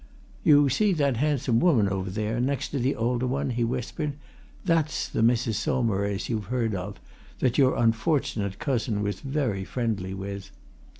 "You 0.43 0.67
see 0.67 0.93
that 0.93 1.17
handsome 1.17 1.59
woman 1.59 1.87
over 1.87 2.09
there 2.09 2.39
next 2.41 2.69
to 2.69 2.79
the 2.79 2.95
older 2.95 3.27
one?" 3.27 3.51
he 3.51 3.63
whispered. 3.63 4.13
"That's 4.65 5.07
the 5.07 5.21
Mrs. 5.21 5.53
Saumarez 5.57 6.27
you've 6.27 6.45
heard 6.45 6.73
of 6.73 6.99
that 7.37 7.59
your 7.59 7.75
unfortunate 7.75 8.57
cousin 8.57 9.03
was 9.03 9.19
very 9.19 9.63
friendly 9.63 10.15
with. 10.15 10.49